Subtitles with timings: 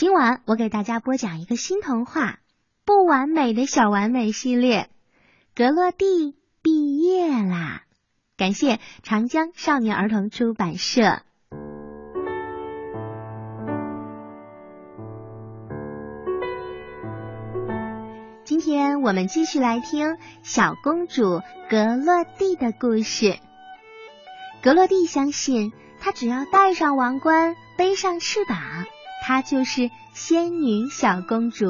[0.00, 2.22] 今晚我给大家播讲一个新童话
[2.86, 4.88] 《不完美的小完美》系列，
[5.54, 7.82] 格洛蒂毕业啦！
[8.38, 11.20] 感谢长江少年儿童出版社。
[18.44, 23.38] 今天我们继续来听小公主格洛蒂的故事。
[24.62, 28.56] 格洛蒂相信，她只要戴上王冠，背上翅膀。
[29.20, 31.66] 她就是仙女小公主。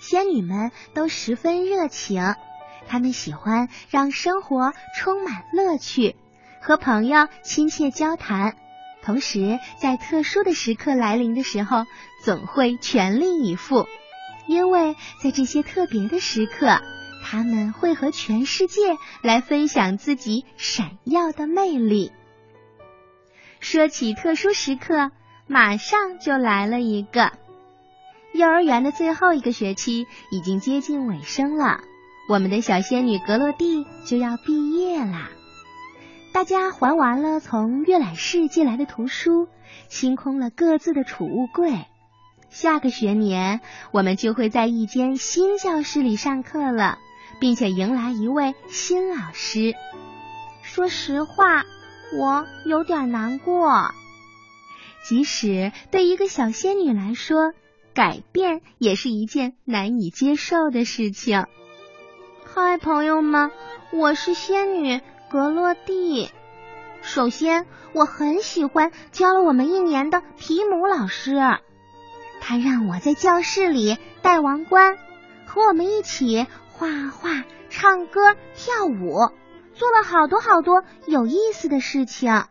[0.00, 2.34] 仙女们都十分热情，
[2.88, 6.16] 她们喜欢让生活充满乐趣，
[6.60, 8.56] 和朋友亲切交谈，
[9.02, 11.84] 同时在特殊的时刻来临的时候，
[12.24, 13.86] 总会全力以赴，
[14.48, 16.80] 因为在这些特别的时刻，
[17.24, 18.80] 他们会和全世界
[19.22, 22.10] 来分享自己闪耀的魅力。
[23.60, 25.12] 说起特殊时刻。
[25.46, 27.32] 马上就来了一个，
[28.32, 31.80] 幼儿园的最后一个学期已经接近尾声了，
[32.28, 35.30] 我们的小仙女格洛蒂就要毕业啦。
[36.32, 39.48] 大家还完了从阅览室借来的图书，
[39.88, 41.86] 清空了各自的储物柜。
[42.48, 46.98] 下个学年，我们就会在一间新教室里上课了，
[47.40, 49.74] 并且迎来一位新老师。
[50.62, 51.64] 说实话，
[52.18, 53.92] 我有点难过。
[55.02, 57.52] 即使对一个小仙女来说，
[57.92, 61.46] 改变也是一件难以接受的事情。
[62.44, 63.50] 嗨，朋友们，
[63.92, 65.00] 我是仙女
[65.30, 66.30] 格洛蒂。
[67.02, 71.34] 首先，我很喜欢教了我们一年的皮姆老师，
[72.40, 74.96] 他让我在教室里戴王冠，
[75.46, 78.20] 和我们一起画画、唱歌、
[78.54, 79.30] 跳舞，
[79.74, 82.44] 做了好多好多有意思的事情。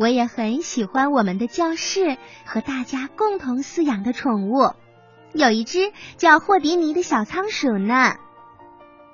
[0.00, 4.72] 我也很喜欢我们的教室和大家共同饲养的宠物，
[5.34, 8.14] 有一只叫霍迪尼的小仓鼠呢。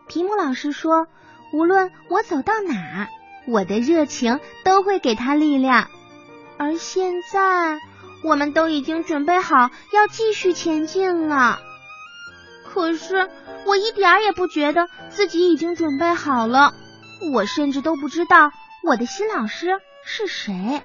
[0.06, 1.08] 皮姆老师说，
[1.52, 3.08] 无论我走到哪，
[3.48, 5.88] 我的热情都会给它力量。
[6.56, 7.80] 而现在，
[8.22, 9.56] 我们都已经准备好
[9.92, 11.58] 要继续前进了。
[12.64, 13.28] 可是，
[13.66, 16.74] 我一点儿也不觉得自己已经准备好了。
[17.34, 18.52] 我甚至都不知道
[18.84, 19.80] 我的新老师。
[20.08, 20.84] 是谁？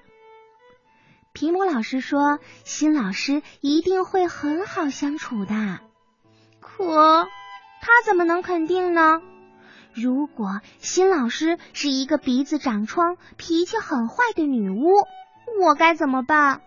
[1.31, 5.79] 皮姆老师说，新老师一定会很好相处的。
[6.59, 7.27] 可
[7.81, 9.21] 他怎么能肯定呢？
[9.93, 14.89] 如果新老师是一个鼻子长疮、脾气很坏的女巫，
[15.61, 16.61] 我该怎么办？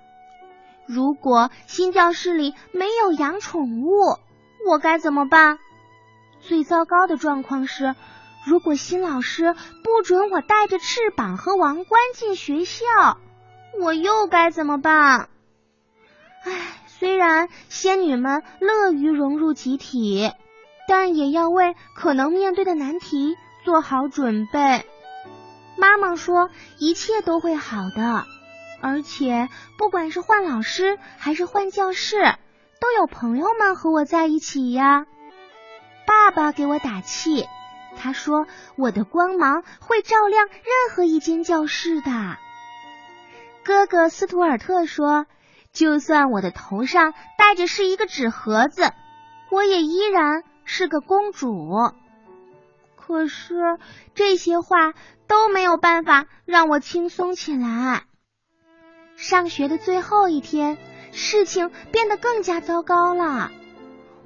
[0.86, 4.16] 如果新教室里没有养宠物，
[4.64, 5.58] 我该怎么办？
[6.40, 7.96] 最糟糕的状况是。
[8.44, 12.84] 如果新老师不准我带着翅膀和王冠进学校，
[13.80, 15.28] 我又该怎么办？
[16.44, 16.52] 唉，
[16.86, 20.30] 虽然仙女们乐于融入集体，
[20.86, 24.84] 但也要为可能面对的难题做好准备。
[25.76, 28.26] 妈妈说一切都会好的，
[28.80, 32.36] 而且不管是换老师还是换教室，
[32.78, 35.06] 都有朋友们和我在一起呀。
[36.06, 37.46] 爸爸给我打气。
[37.96, 38.46] 他说
[38.76, 42.10] ：“我的光芒会照亮任何一间教室的。”
[43.64, 45.26] 哥哥斯图尔特说
[45.72, 48.92] ：“就算我的头上戴着是一个纸盒子，
[49.50, 51.92] 我也依然是个公主。”
[52.96, 53.78] 可是
[54.14, 54.94] 这些话
[55.26, 58.04] 都没有办法让我轻松起来。
[59.16, 60.78] 上学的最后一天，
[61.12, 63.50] 事情变得更加糟糕了。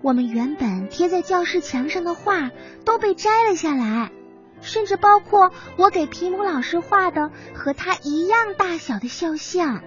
[0.01, 2.51] 我们原本贴在教室墙上的画
[2.85, 4.13] 都被摘了下来，
[4.61, 9.83] 甚至包括我给皮姆老师画的和他一样大小的肖像。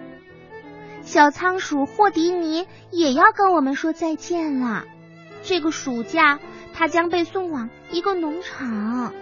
[1.01, 4.85] 小仓鼠霍迪尼也要跟我们说再见了。
[5.43, 6.39] 这个暑假，
[6.73, 9.13] 他将被送往一个农场。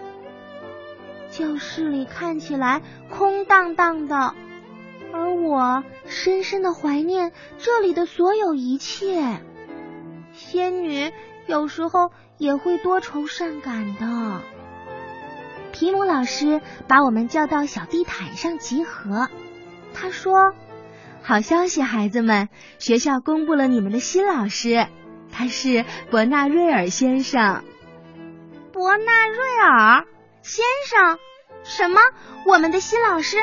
[1.29, 4.33] 教室里看起来空荡荡的，
[5.13, 9.39] 而我深深的怀念这里的所有一切。
[10.39, 11.11] 仙女
[11.47, 14.41] 有时候也会多愁善感的。
[15.73, 19.27] 皮姆老师把我们叫到小地毯上集合。
[19.93, 20.53] 他说
[21.21, 22.49] ：“好消息，孩子们，
[22.79, 24.87] 学校公布了你们的新老师，
[25.31, 27.63] 他是伯纳瑞尔先生。”
[28.71, 30.05] 伯纳瑞尔
[30.41, 31.19] 先生？
[31.63, 31.99] 什么？
[32.45, 33.37] 我们的新老师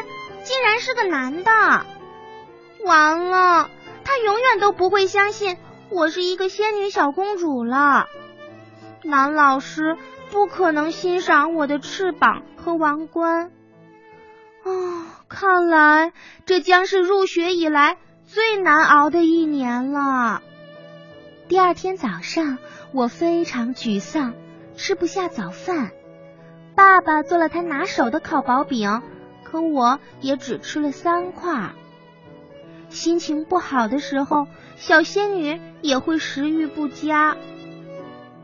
[0.44, 1.52] 竟然是个男的？
[2.84, 3.70] 完了，
[4.02, 5.58] 他永远都不会相信。
[5.88, 8.06] 我是一个仙女小公主了，
[9.04, 9.96] 男老师
[10.30, 13.50] 不可能欣赏我的翅膀和王冠。
[14.64, 16.12] 哦，看来
[16.44, 20.42] 这将是入学以来最难熬的一年了。
[21.48, 22.58] 第二天早上，
[22.92, 24.34] 我非常沮丧，
[24.76, 25.92] 吃不下早饭。
[26.74, 29.02] 爸爸做了他拿手的烤薄饼，
[29.44, 31.70] 可我也只吃了三块。
[32.88, 34.46] 心情不好的时候，
[34.76, 37.36] 小仙女也会食欲不佳。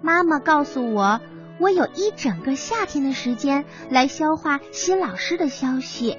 [0.02, 1.20] 妈妈告诉我，
[1.58, 6.18] 我有一整个夏天的时间来消化新老师的消息。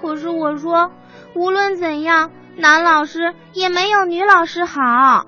[0.00, 0.92] 可是我说，
[1.34, 5.26] 无论怎样，男老师也没有女老师好。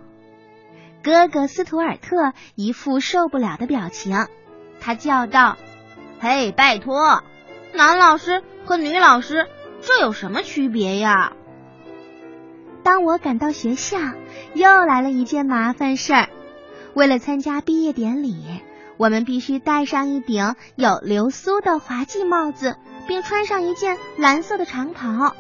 [1.03, 4.29] 哥哥斯图尔特一副受不了的表情，
[4.81, 5.57] 他叫道
[6.21, 7.25] ：“嘿，拜托，
[7.75, 9.49] 男老师和女老师
[9.81, 11.33] 这有什么区别呀？”
[12.83, 13.99] 当我赶到学校，
[14.55, 16.29] 又来了一件麻烦事儿。
[16.95, 18.61] 为了参加毕业典礼，
[18.97, 22.77] 我们必须戴上一顶有流苏的滑稽帽子，
[23.07, 25.35] 并穿上一件蓝色的长袍。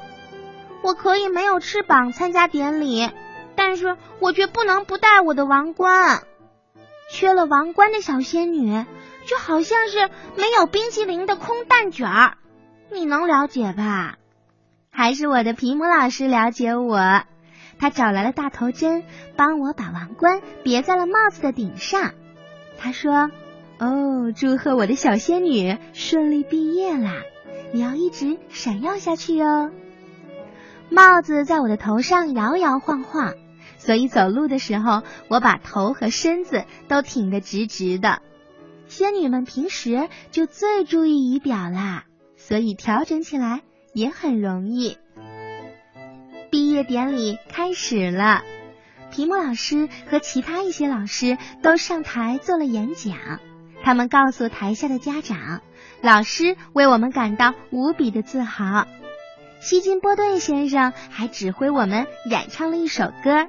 [0.82, 3.10] 我可以没有翅膀参加典礼。
[3.54, 6.22] 但是我却不能不戴我的王冠，
[7.10, 8.86] 缺了王冠的小仙女
[9.26, 12.38] 就好像是没有冰淇淋的空蛋卷儿，
[12.90, 14.16] 你能了解吧？
[14.90, 17.24] 还是我的皮姆老师了解我，
[17.82, 19.02] 他找来了大头针，
[19.34, 22.12] 帮我把王冠别在了帽子的顶上。
[22.78, 23.28] 他说
[23.80, 27.22] ：“哦，祝贺我的小仙女顺利毕业啦！
[27.72, 29.72] 你要一直闪耀下去哦。”
[30.90, 33.34] 帽子在我的头上摇摇晃晃。
[33.78, 38.22] 所以走路的时候，我把头和身子都挺得直直的。
[38.86, 42.04] 仙女们平时就最注意仪表啦，
[42.36, 43.62] 所以调整起来
[43.92, 44.98] 也很容易。
[46.72, 48.40] 毕业典礼开始了，
[49.10, 53.14] 皮姆老师和其他一些老师都上台做了演讲，
[53.84, 55.60] 他们告诉台下的家长，
[56.00, 58.86] 老师为我们感到无比的自豪。
[59.60, 63.46] 希金波顿先生还指挥我们演唱了一首歌。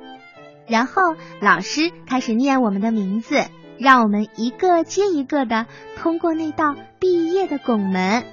[0.67, 3.45] 然后老师开始念我们的名字，
[3.77, 5.65] 让我们一个接一个的
[5.95, 8.25] 通过那道毕业的拱门。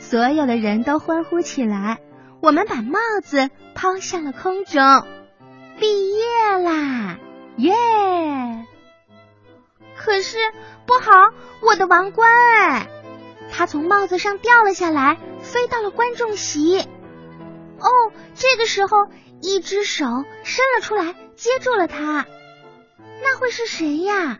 [0.00, 1.98] 所有的人都欢呼起来，
[2.40, 5.06] 我们把帽子抛向了空中，
[5.78, 6.24] 毕业
[6.58, 7.18] 啦，
[7.56, 7.74] 耶！
[9.96, 10.36] 可是
[10.86, 11.12] 不好，
[11.62, 12.30] 我的王冠
[12.60, 12.88] 哎，
[13.50, 16.80] 它从帽子上掉了下来，飞到了观众席。
[16.80, 19.08] 哦，这个时候，
[19.40, 20.04] 一只手
[20.44, 21.14] 伸了出来。
[21.36, 22.24] 接住了他，
[23.22, 24.38] 那会是谁呀？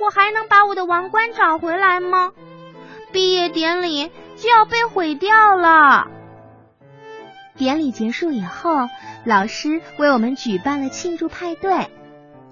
[0.00, 2.32] 我还能把我的王冠找回来吗？
[3.12, 6.08] 毕业典礼就要被毁掉了。
[7.62, 8.88] 典礼结束以后，
[9.24, 11.92] 老师为我们举办了庆祝派对，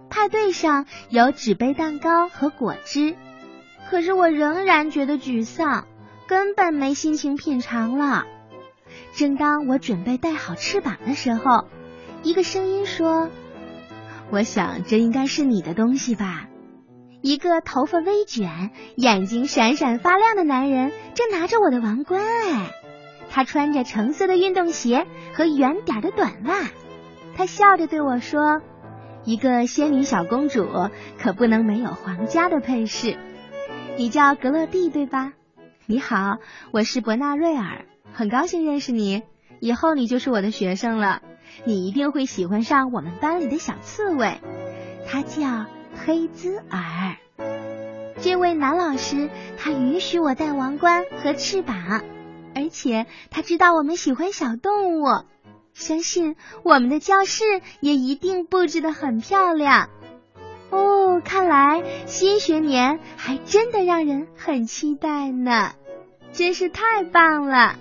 [0.08, 3.16] 派对上有纸杯蛋糕和果汁。
[3.90, 5.88] 可是我仍然觉得沮丧，
[6.28, 8.22] 根本没心情品尝了。
[9.12, 11.64] 正当我准备带好翅膀的时候，
[12.22, 13.30] 一个声音说。
[14.30, 16.46] 我想这应该是你的东西吧。
[17.20, 22.22] 一个头发微卷、眼睛闪闪发亮的男人正拿着我的王冠。
[22.24, 22.70] 哎，
[23.30, 26.68] 他穿着橙色的运动鞋和圆点的短袜。
[27.36, 28.60] 他笑着对我说
[29.24, 30.68] ：“一个仙女小公主
[31.18, 33.16] 可不能没有皇家的配饰。
[33.96, 35.32] 你叫格勒蒂对吧？
[35.86, 36.38] 你好，
[36.72, 39.22] 我是伯纳瑞尔，很高兴认识你。
[39.60, 41.22] 以后你就是我的学生了。”
[41.64, 44.40] 你一定会喜欢上我们班里的小刺猬，
[45.08, 45.66] 他叫
[46.06, 47.16] 黑兹尔。
[48.20, 49.28] 这位男老师，
[49.58, 52.02] 他允许我戴王冠和翅膀，
[52.60, 55.06] 而且他知道我们喜欢小动物，
[55.72, 57.42] 相信我们的教室
[57.80, 59.88] 也一定布置的很漂亮。
[60.68, 65.72] 哦，看来新学年还真的让人很期待呢，
[66.32, 67.78] 真是太棒了。